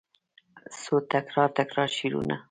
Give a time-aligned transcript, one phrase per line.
[0.81, 2.35] څو تکرار، تکرار شعرونه